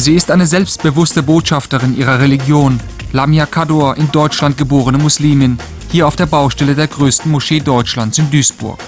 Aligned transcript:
Sie 0.00 0.14
ist 0.14 0.30
eine 0.30 0.46
selbstbewusste 0.46 1.22
Botschafterin 1.22 1.94
ihrer 1.94 2.20
Religion, 2.20 2.80
Lamia 3.12 3.44
Kador, 3.44 3.98
in 3.98 4.10
Deutschland 4.10 4.56
geborene 4.56 4.96
Muslimin, 4.96 5.58
hier 5.90 6.08
auf 6.08 6.16
der 6.16 6.24
Baustelle 6.24 6.74
der 6.74 6.86
größten 6.86 7.30
Moschee 7.30 7.60
Deutschlands 7.60 8.16
in 8.16 8.30
Duisburg. 8.30 8.78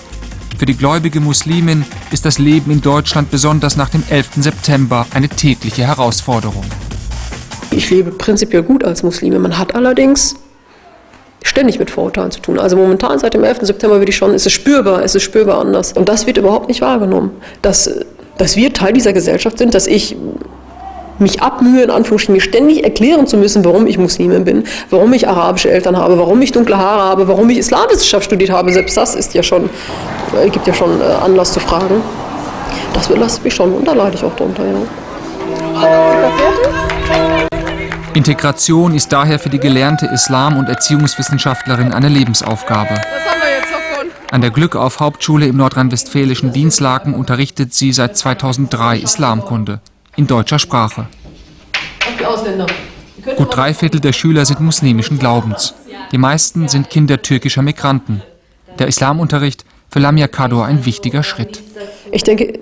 Für 0.57 0.65
die 0.65 0.75
gläubige 0.75 1.21
Muslimin 1.21 1.85
ist 2.13 2.25
das 2.25 2.39
Leben 2.39 2.71
in 2.71 2.81
Deutschland 2.81 3.31
besonders 3.31 3.77
nach 3.77 3.91
dem 3.91 4.03
11. 4.09 4.37
September 4.37 5.07
eine 5.13 5.29
tägliche 5.29 5.87
Herausforderung. 5.87 6.65
Ich 7.71 7.91
lebe 7.91 8.11
prinzipiell 8.13 8.63
gut 8.63 8.83
als 8.83 9.03
Muslime. 9.03 9.39
Man 9.39 9.59
hat 9.59 9.75
allerdings 9.75 10.37
ständig 11.43 11.79
mit 11.79 11.91
Vorurteilen 11.91 12.31
zu 12.31 12.41
tun. 12.41 12.59
Also 12.59 12.79
momentan 12.79 13.19
seit 13.19 13.35
dem 13.35 13.45
11. 13.45 13.59
September 13.61 13.99
würde 13.99 14.09
ich 14.09 14.17
schon, 14.17 14.33
ist 14.33 14.47
es 14.47 14.53
spürbar, 14.53 15.03
ist 15.03 15.15
es 15.15 15.23
spürbar 15.23 15.61
anders. 15.61 15.93
Und 15.93 16.09
das 16.09 16.27
wird 16.27 16.39
überhaupt 16.39 16.69
nicht 16.69 16.81
wahrgenommen. 16.81 17.33
Dass, 17.61 18.01
dass 18.39 18.57
wir 18.57 18.73
Teil 18.73 18.95
dieser 18.95 19.13
Gesellschaft 19.13 19.59
sind, 19.59 19.75
dass 19.75 19.87
ich 19.87 20.17
mich 21.23 21.43
abmühe, 21.43 21.83
in 21.83 21.91
Anführungsstrichen, 21.91 22.35
mir 22.35 22.41
ständig 22.41 22.85
erklären 22.85 23.27
zu 23.27 23.37
müssen, 23.37 23.65
warum 23.65 23.87
ich 23.87 23.99
Muslimin 23.99 24.45
bin, 24.45 24.65
warum 24.91 25.13
ich 25.13 25.29
arabische 25.29 25.71
Eltern 25.71 25.97
habe, 25.97 26.19
warum 26.19 26.43
ich 26.43 26.53
dunkle 26.53 26.77
Haare 26.79 27.03
habe, 27.03 27.29
warum 27.29 27.49
ich 27.51 27.59
Islamwissenschaft 27.59 28.27
studiert 28.27 28.51
habe. 28.51 28.73
Selbst 28.73 28.97
das 28.97 29.15
ist 29.15 29.35
ja 29.35 29.43
schon, 29.43 29.71
äh, 30.41 30.49
gibt 30.51 30.67
ja 30.67 30.75
schon 30.75 31.01
äh, 31.01 31.05
Anlass 31.05 31.53
zu 31.53 31.61
fragen. 31.61 32.03
Das 32.93 33.09
belastet 33.09 33.45
mich 33.45 33.55
schon 33.55 33.73
und 33.73 33.87
da 33.87 33.93
leide 33.93 34.17
ich 34.17 34.25
auch 34.25 34.37
drunter, 34.37 34.65
ja. 34.65 34.75
Integration 38.15 38.95
ist 38.95 39.13
daher 39.13 39.39
für 39.39 39.49
die 39.49 39.59
gelernte 39.59 40.07
Islam- 40.07 40.59
und 40.59 40.69
Erziehungswissenschaftlerin 40.69 41.93
eine 41.93 42.09
Lebensaufgabe. 42.09 42.95
An 44.31 44.41
der 44.41 44.51
Glückauf 44.51 45.01
Hauptschule 45.01 45.47
im 45.47 45.57
nordrhein-westfälischen 45.57 46.53
Dienstlaken 46.53 47.15
unterrichtet 47.15 47.75
sie 47.75 47.93
seit 47.93 48.17
2003 48.17 48.99
Islamkunde 48.99 49.81
in 50.17 50.27
deutscher 50.27 50.59
Sprache. 50.59 51.07
Gut 53.37 53.57
drei 53.57 53.73
Viertel 53.75 54.01
der 54.01 54.13
Schüler 54.13 54.45
sind 54.45 54.61
muslimischen 54.61 55.19
Glaubens. 55.19 55.75
Die 56.11 56.19
meisten 56.19 56.69
sind 56.69 56.91
Kinder 56.91 57.23
türkischer 57.23 57.63
Migranten. 57.63 58.23
Der 58.79 58.89
Islamunterricht 58.89 59.65
für 59.89 59.99
Lamia 59.99 60.29
Kador 60.29 60.67
ein 60.67 60.85
wichtiger 60.85 61.23
Schritt. 61.23 61.63
Ich 62.11 62.23
denke, 62.23 62.59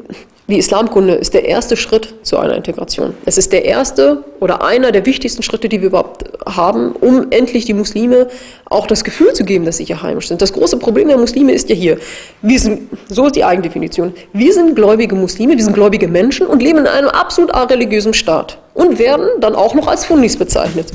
die 0.49 0.59
Islamkunde 0.59 1.15
ist 1.15 1.33
der 1.35 1.45
erste 1.45 1.77
Schritt 1.77 2.15
zu 2.23 2.39
einer 2.39 2.57
Integration. 2.57 3.15
Es 3.25 3.39
ist 3.39 3.53
der 3.53 3.65
erste 3.65 4.25
oder 4.41 4.65
einer 4.65 4.91
der 4.91 5.07
wichtigsten 5.07 5.43
Schritte, 5.43 5.69
die 5.69 5.81
wir 5.81 5.89
überhaupt 5.89 6.25
haben, 6.57 6.93
um 6.93 7.27
endlich 7.31 7.65
die 7.65 7.75
Muslime 7.75 8.29
auch 8.67 8.87
das 8.87 9.05
Gefühl 9.05 9.33
zu 9.33 9.45
geben, 9.45 9.65
dass 9.65 9.79
sie 9.79 9.85
hier 9.85 10.03
heimisch 10.03 10.29
sind. 10.29 10.43
Das 10.43 10.53
große 10.53 10.79
Problem 10.79 11.09
der 11.09 11.19
Muslime 11.19 11.53
ist 11.53 11.69
ja 11.69 11.75
hier. 11.75 11.99
Wir 12.43 12.59
sind, 12.59 12.83
so 13.09 13.27
ist 13.27 13.37
die 13.37 13.45
Eigendefinition. 13.45 14.13
Wir 14.33 14.53
sind 14.53 14.75
gläubige 14.77 15.15
Muslime, 15.15 15.57
wir 15.57 15.65
sind 15.65 15.75
gläubige 15.75 16.09
Menschen 16.09 16.47
und 16.47 16.63
leben 16.63 16.79
in 16.79 16.87
einem 16.87 17.09
absolut 17.09 17.55
religiösen 17.55 18.15
Staat 18.15 18.59
und 18.75 18.99
werden 18.99 19.27
dann 19.41 19.55
auch 19.55 19.75
noch 19.75 19.87
als 19.87 20.05
Fundis 20.05 20.37
bezeichnet. 20.37 20.93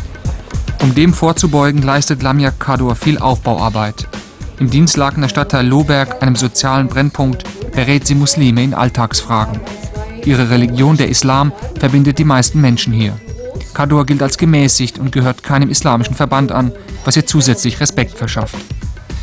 Um 0.82 0.94
dem 0.94 1.14
vorzubeugen, 1.14 1.82
leistet 1.82 2.22
Lamia 2.22 2.52
Kador 2.52 2.96
viel 2.96 3.18
Aufbauarbeit. 3.18 4.08
Im 4.60 4.70
Dienstlakener 4.70 5.30
Stadtteil 5.30 5.66
Lohberg, 5.66 6.22
einem 6.22 6.36
sozialen 6.36 6.88
Brennpunkt, 6.88 7.44
berät 7.74 8.08
sie 8.08 8.16
Muslime 8.16 8.64
in 8.64 8.74
Alltagsfragen. 8.74 9.60
Ihre 10.24 10.50
Religion, 10.50 10.96
der 10.98 11.10
Islam, 11.10 11.52
verbindet 11.80 12.20
die 12.20 12.24
meisten 12.24 12.62
Menschen 12.62 12.94
hier. 12.94 13.20
Kador 13.76 14.06
gilt 14.06 14.24
als 14.24 14.38
gemäßigt 14.38 14.98
und 14.98 15.12
gehört 15.12 15.44
keinem 15.44 15.70
islamischen 15.70 16.16
Verband 16.16 16.52
an, 16.52 16.72
was 17.04 17.18
ihr 17.18 17.28
zusätzlich 17.28 17.80
Respekt 17.82 18.18
verschafft. 18.18 18.56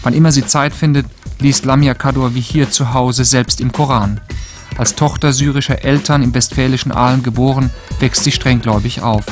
Wann 0.02 0.12
immer 0.12 0.30
sie 0.30 0.46
Zeit 0.46 0.74
findet, 0.74 1.06
liest 1.40 1.64
Lamia 1.64 1.94
Kador 1.94 2.34
wie 2.34 2.40
hier 2.40 2.70
zu 2.70 2.92
Hause 2.92 3.24
selbst 3.24 3.62
im 3.62 3.72
Koran. 3.72 4.20
Als 4.76 4.94
Tochter 4.94 5.32
syrischer 5.32 5.84
Eltern 5.84 6.22
im 6.22 6.34
westfälischen 6.34 6.92
Aalen 6.92 7.22
geboren, 7.22 7.70
wächst 7.98 8.24
sie 8.24 8.32
strenggläubig 8.32 9.00
auf. 9.00 9.24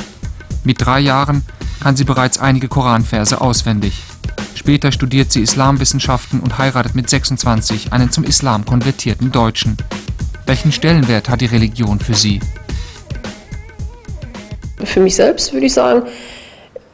Mit 0.64 0.84
drei 0.84 1.00
Jahren 1.00 1.44
kann 1.80 1.96
sie 1.96 2.04
bereits 2.04 2.38
einige 2.38 2.68
Koranverse 2.68 3.42
auswendig. 3.42 4.02
Später 4.54 4.90
studiert 4.90 5.32
sie 5.32 5.42
Islamwissenschaften 5.42 6.40
und 6.40 6.56
heiratet 6.56 6.94
mit 6.94 7.10
26 7.10 7.92
einen 7.92 8.10
zum 8.10 8.24
Islam 8.24 8.64
konvertierten 8.64 9.30
Deutschen. 9.32 9.76
Welchen 10.46 10.72
Stellenwert 10.72 11.28
hat 11.28 11.42
die 11.42 11.46
Religion 11.46 12.00
für 12.00 12.14
sie? 12.14 12.40
Für 14.84 15.00
mich 15.00 15.16
selbst 15.16 15.52
würde 15.52 15.66
ich 15.66 15.72
sagen, 15.72 16.02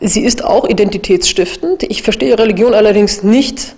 sie 0.00 0.24
ist 0.24 0.44
auch 0.44 0.68
identitätsstiftend. 0.68 1.82
Ich 1.84 2.02
verstehe 2.02 2.38
Religion 2.38 2.74
allerdings 2.74 3.22
nicht 3.22 3.74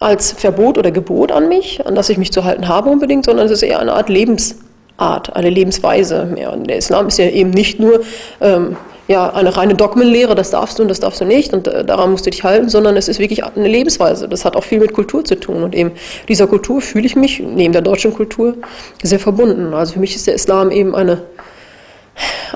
als 0.00 0.32
Verbot 0.32 0.78
oder 0.78 0.90
Gebot 0.90 1.30
an 1.30 1.48
mich, 1.48 1.86
an 1.86 1.94
das 1.94 2.08
ich 2.08 2.18
mich 2.18 2.32
zu 2.32 2.44
halten 2.44 2.68
habe 2.68 2.90
unbedingt, 2.90 3.24
sondern 3.24 3.46
es 3.46 3.52
ist 3.52 3.62
eher 3.62 3.78
eine 3.78 3.92
Art 3.92 4.08
Lebensart, 4.08 5.34
eine 5.34 5.50
Lebensweise. 5.50 6.26
Mehr. 6.26 6.56
der 6.56 6.76
Islam 6.76 7.08
ist 7.08 7.18
ja 7.18 7.26
eben 7.26 7.50
nicht 7.50 7.78
nur 7.78 8.00
ähm, 8.40 8.76
ja, 9.08 9.30
eine 9.30 9.56
reine 9.56 9.74
Dogmenlehre, 9.74 10.34
das 10.34 10.50
darfst 10.50 10.78
du 10.78 10.82
und 10.82 10.88
das 10.88 11.00
darfst 11.00 11.20
du 11.20 11.24
nicht 11.24 11.52
und 11.52 11.66
äh, 11.66 11.84
daran 11.84 12.10
musst 12.10 12.26
du 12.26 12.30
dich 12.30 12.44
halten, 12.44 12.68
sondern 12.68 12.96
es 12.96 13.08
ist 13.08 13.18
wirklich 13.18 13.44
eine 13.44 13.68
Lebensweise. 13.68 14.28
Das 14.28 14.44
hat 14.44 14.56
auch 14.56 14.64
viel 14.64 14.78
mit 14.78 14.92
Kultur 14.92 15.24
zu 15.24 15.38
tun 15.38 15.62
und 15.62 15.74
eben 15.74 15.92
dieser 16.28 16.46
Kultur 16.46 16.80
fühle 16.80 17.06
ich 17.06 17.16
mich 17.16 17.40
neben 17.40 17.72
der 17.72 17.82
deutschen 17.82 18.14
Kultur 18.14 18.54
sehr 19.02 19.18
verbunden. 19.18 19.74
Also 19.74 19.94
für 19.94 20.00
mich 20.00 20.14
ist 20.14 20.26
der 20.26 20.34
Islam 20.34 20.70
eben 20.70 20.94
eine, 20.94 21.22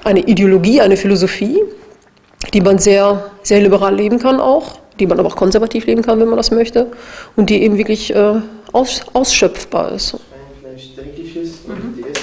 eine 0.04 0.20
Ideologie, 0.20 0.80
eine 0.80 0.96
Philosophie, 0.96 1.60
die 2.52 2.60
man 2.60 2.78
sehr, 2.78 3.30
sehr 3.42 3.60
liberal 3.60 3.94
leben 3.94 4.18
kann 4.18 4.40
auch, 4.40 4.78
die 4.98 5.06
man 5.06 5.18
aber 5.18 5.28
auch 5.28 5.36
konservativ 5.36 5.86
leben 5.86 6.02
kann, 6.02 6.20
wenn 6.20 6.28
man 6.28 6.36
das 6.36 6.50
möchte 6.50 6.90
und 7.36 7.50
die 7.50 7.62
eben 7.62 7.76
wirklich 7.76 8.14
äh, 8.14 8.34
aus, 8.72 9.02
ausschöpfbar 9.12 9.92
ist. 9.92 10.16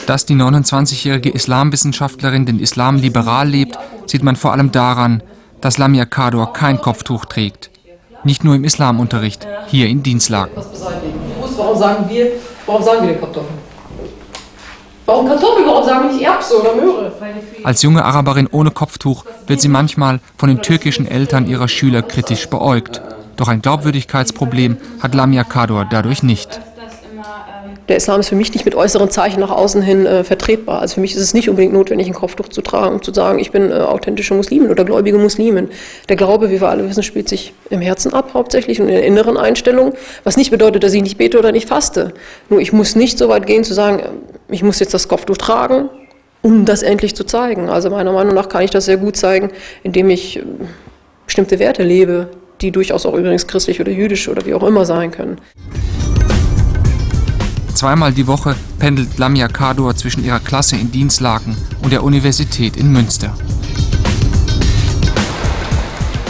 Dass 0.06 0.26
die 0.26 0.36
29-jährige 0.36 1.30
Islamwissenschaftlerin 1.30 2.46
den 2.46 2.60
Islam 2.60 2.98
liberal 2.98 3.48
lebt, 3.48 3.78
sieht 4.06 4.24
man 4.24 4.36
vor 4.36 4.52
allem 4.52 4.72
daran, 4.72 5.24
dass 5.62 5.78
Lamia 5.78 6.06
Kador 6.06 6.54
kein 6.54 6.80
Kopftuch 6.80 7.26
trägt. 7.26 7.72
Nicht 8.24 8.44
nur 8.44 8.56
im 8.56 8.64
Islamunterricht, 8.64 9.48
hier 9.68 9.88
in 9.88 10.04
Dienstlagen. 10.04 10.52
Warum 10.56 11.78
sagen 11.78 12.06
wir, 12.10 12.28
warum 12.66 12.84
sagen 12.84 13.08
wir 13.08 13.16
Kartoffeln? 13.16 13.63
Warum 15.06 15.28
Kartoffeln? 15.28 15.68
Warum 15.68 15.86
sagen 15.86 16.08
wir 16.08 16.14
nicht 16.14 16.26
Erbse 16.26 16.62
oder 16.62 16.76
Möhre? 16.76 17.12
Als 17.64 17.82
junge 17.82 18.06
Araberin 18.06 18.48
ohne 18.52 18.72
Kopftuch 18.72 19.26
wird 19.48 19.60
sie 19.60 19.68
manchmal 19.68 20.20
von 20.38 20.50
den 20.50 20.62
türkischen 20.62 21.08
Eltern 21.08 21.48
ihrer 21.48 21.68
Schüler 21.68 22.02
kritisch 22.02 22.48
beäugt. 22.50 23.02
Doch 23.36 23.48
ein 23.48 23.62
Glaubwürdigkeitsproblem 23.62 24.78
hat 25.02 25.16
Lamia 25.16 25.44
Kador 25.44 25.86
dadurch 25.90 26.24
nicht 26.24 26.62
der 27.88 27.98
Islam 27.98 28.20
ist 28.22 28.30
für 28.30 28.36
mich 28.36 28.54
nicht 28.54 28.66
mit 28.66 28.76
äußeren 28.76 29.10
Zeichen 29.10 29.42
nach 29.42 29.50
außen 29.50 29.82
hin 29.82 30.06
äh, 30.06 30.24
vertretbar. 30.24 30.80
Also 30.80 30.96
für 30.96 31.02
mich 31.02 31.16
ist 31.16 31.22
es 31.22 31.34
nicht 31.34 31.50
unbedingt 31.50 31.74
notwendig, 31.74 32.08
ein 32.08 32.14
Kopftuch 32.14 32.48
zu 32.48 32.62
tragen, 32.62 32.96
um 32.96 33.02
zu 33.02 33.14
sagen, 33.14 33.40
ich 33.40 33.52
bin 33.52 33.72
äh, 33.72 33.76
authentische 33.76 34.34
Muslimin 34.34 34.70
oder 34.70 34.86
gläubige 34.86 35.18
Muslimin. 35.18 35.70
Der 36.08 36.16
Glaube, 36.16 36.50
wie 36.50 36.62
wir 36.62 36.70
alle 36.70 36.88
wissen, 36.88 37.04
spielt 37.04 37.28
sich 37.28 37.54
im 37.70 37.82
Herzen 37.82 38.14
ab 38.14 38.34
hauptsächlich 38.34 38.80
und 38.80 38.88
in 38.88 38.94
der 38.94 39.06
inneren 39.06 39.38
Einstellung, 39.38 39.94
was 40.24 40.38
nicht 40.38 40.52
bedeutet, 40.52 40.84
dass 40.84 40.94
ich 40.94 41.04
nicht 41.04 41.18
bete 41.18 41.38
oder 41.38 41.52
nicht 41.52 41.68
faste. 41.68 42.14
Nur 42.50 42.62
ich 42.62 42.72
muss 42.72 42.96
nicht 42.96 43.18
so 43.18 43.28
weit 43.28 43.48
gehen 43.48 43.64
zu 43.64 43.74
sagen, 43.74 44.02
ich 44.50 44.64
muss 44.64 44.80
jetzt 44.80 44.94
das 44.94 45.08
Kopftuch 45.08 45.38
tragen, 45.38 45.90
um 46.42 46.66
das 46.66 46.84
endlich 46.84 47.16
zu 47.16 47.24
zeigen. 47.24 47.70
Also 47.70 47.90
meiner 47.90 48.12
Meinung 48.12 48.36
nach 48.36 48.50
kann 48.50 48.64
ich 48.64 48.72
das 48.72 48.86
sehr 48.86 48.98
gut 48.98 49.16
zeigen, 49.16 49.52
indem 49.84 50.10
ich 50.10 50.38
äh, 50.38 50.44
bestimmte 51.26 51.60
Werte 51.60 51.84
lebe, 51.84 52.30
die 52.62 52.72
durchaus 52.72 53.06
auch 53.06 53.14
übrigens 53.14 53.48
christlich 53.48 53.80
oder 53.82 53.92
jüdisch 53.92 54.28
oder 54.28 54.46
wie 54.46 54.54
auch 54.54 54.64
immer 54.64 54.86
sein 54.86 55.12
können. 55.12 55.40
Zweimal 57.74 58.14
die 58.14 58.28
Woche 58.28 58.56
pendelt 58.80 59.18
Lamia 59.18 59.48
Kador 59.48 59.96
zwischen 59.96 60.24
ihrer 60.24 60.40
Klasse 60.40 60.76
in 60.76 60.92
Dienstlaken 60.92 61.58
und 61.82 61.92
der 61.92 62.04
Universität 62.04 62.78
in 62.78 62.92
Münster. 62.92 63.36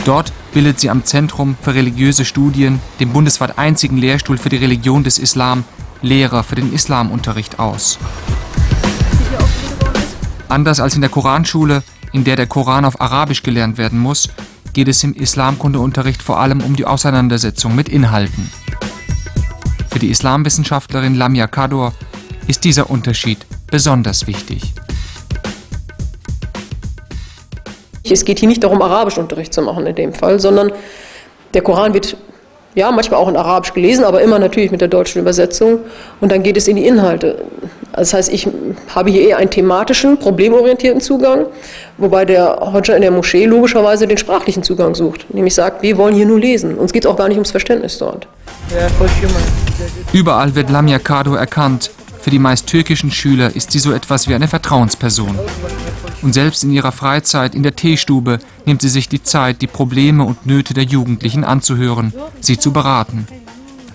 Dort 0.06 0.32
bildet 0.54 0.80
sie 0.80 0.90
am 0.90 1.04
Zentrum 1.04 1.56
für 1.62 1.76
religiöse 1.76 2.26
Studien, 2.26 2.80
dem 3.00 3.14
bundesweit 3.14 3.58
einzigen 3.58 3.98
Lehrstuhl 3.98 4.38
für 4.38 4.50
die 4.50 4.58
Religion 4.58 5.04
des 5.04 5.18
Islam, 5.18 5.64
Lehrer 6.04 6.44
für 6.44 6.56
den 6.56 6.74
Islamunterricht 6.74 7.60
aus. 7.60 7.98
Anders 10.50 10.80
als 10.80 10.96
in 10.96 11.02
der 11.02 11.10
Koranschule, 11.10 11.82
in 12.12 12.26
der 12.26 12.36
der 12.36 12.46
Koran 12.46 12.86
auf 12.86 13.00
Arabisch 13.00 13.42
gelernt 13.42 13.78
werden 13.78 13.98
muss, 13.98 14.30
geht 14.74 14.90
es 14.90 15.04
im 15.04 15.14
Islamkundeunterricht 15.14 16.22
vor 16.22 16.40
allem 16.40 16.62
um 16.62 16.76
die 16.76 16.86
Auseinandersetzung 16.86 17.74
mit 17.74 17.88
Inhalten. 17.88 18.52
Für 19.90 20.00
die 20.00 20.10
Islamwissenschaftlerin 20.10 21.16
Lamia 21.16 21.48
Kador 21.48 21.94
ist 22.48 22.66
dieser 22.66 22.90
Unterschied 22.90 23.46
besonders 23.68 24.28
wichtig. 24.28 24.74
Es 28.04 28.26
geht 28.26 28.40
hier 28.40 28.50
nicht 28.50 28.64
darum, 28.64 28.82
Arabischunterricht 28.82 29.54
zu 29.54 29.62
machen 29.62 29.88
in 29.88 29.96
dem 29.96 30.14
Fall, 30.14 30.40
sondern 30.40 30.72
der 31.54 31.62
Koran 31.62 31.94
wird 31.94 32.18
ja 32.76 32.92
manchmal 32.92 33.20
auch 33.20 33.28
in 33.28 33.36
Arabisch 33.36 33.74
gelesen, 33.74 34.04
aber 34.04 34.22
immer 34.22 34.40
natürlich 34.40 34.72
mit 34.72 34.82
der 34.82 34.88
deutschen 34.88 35.22
Übersetzung. 35.22 35.80
Und 36.22 36.32
dann 36.32 36.44
geht 36.44 36.58
es 36.58 36.68
in 36.68 36.76
die 36.76 36.86
Inhalte. 36.86 37.44
Das 37.94 38.14
heißt, 38.14 38.34
ich 38.34 38.48
habe 38.94 39.12
hier 39.12 39.28
eher 39.28 39.38
einen 39.38 39.52
thematischen, 39.52 40.18
problemorientierten 40.18 41.00
Zugang, 41.00 41.46
wobei 41.98 42.26
der 42.26 42.58
Hodja 42.74 42.96
in 42.96 43.02
der 43.02 43.12
Moschee 43.12 43.46
logischerweise 43.46 44.08
den 44.08 44.18
sprachlichen 44.18 44.64
Zugang 44.64 44.96
sucht. 44.96 45.32
Nämlich 45.34 45.54
sagt, 45.54 45.84
wir 45.84 45.98
wollen 45.98 46.16
hier 46.16 46.26
nur 46.26 46.40
lesen. 46.40 46.76
Uns 46.76 46.92
geht 46.92 47.06
es 47.06 47.12
auch 47.12 47.16
gar 47.16 47.28
nicht 47.28 47.38
ums 47.38 47.52
Verständnis 47.52 48.00
dort. 48.00 48.28
Überall 50.12 50.56
wird 50.56 50.72
Lamia 50.72 50.98
Kado 50.98 51.36
erkannt. 51.36 51.92
Für 52.20 52.32
die 52.32 52.40
meist 52.40 52.68
türkischen 52.68 53.12
Schüler 53.12 53.56
ist 53.56 53.72
sie 53.72 53.80
so 53.80 53.92
etwas 53.92 54.28
wie 54.28 54.34
eine 54.34 54.48
Vertrauensperson. 54.48 55.38
Und 56.24 56.34
selbst 56.34 56.64
in 56.64 56.72
ihrer 56.72 56.94
Freizeit 56.94 57.54
in 57.54 57.64
der 57.64 57.76
Teestube 57.76 58.40
nimmt 58.66 58.82
sie 58.82 58.90
sich 58.90 59.10
die 59.10 59.22
Zeit, 59.22 59.62
die 59.62 59.68
Probleme 59.68 60.24
und 60.24 60.46
Nöte 60.46 60.74
der 60.74 60.86
Jugendlichen 60.86 61.44
anzuhören, 61.44 62.14
sie 62.40 62.58
zu 62.58 62.72
beraten. 62.72 63.28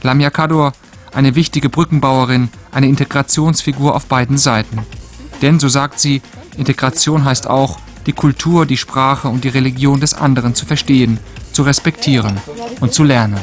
Lamia 0.03 0.29
Kador, 0.29 0.73
eine 1.13 1.35
wichtige 1.35 1.71
Brückenbauerin, 1.71 2.51
eine 2.71 2.87
Integrationsfigur 2.87 3.97
auf 3.97 4.07
beiden 4.07 4.37
Seiten. 4.37 4.87
Denn, 5.41 5.59
so 5.59 5.69
sagt 5.69 6.01
sie, 6.01 6.21
Integration 6.59 7.25
heißt 7.25 7.47
auch, 7.49 7.79
die 8.07 8.13
Kultur, 8.13 8.67
die 8.67 8.77
Sprache 8.77 9.29
und 9.29 9.45
die 9.45 9.49
Religion 9.49 10.01
des 10.01 10.13
anderen 10.13 10.55
zu 10.55 10.67
verstehen, 10.67 11.19
zu 11.53 11.63
respektieren 11.63 12.37
und 12.81 12.93
zu 12.93 13.05
lernen. 13.05 13.41